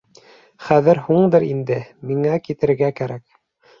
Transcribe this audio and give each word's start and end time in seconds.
Хәҙер 0.69 1.01
һуңдыр 1.09 1.45
инде, 1.51 1.77
миңә 2.13 2.35
китергә 2.49 2.91
кәрәк 3.03 3.29